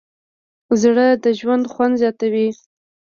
[0.81, 2.47] زړه د ژوند خوند زیاتوي.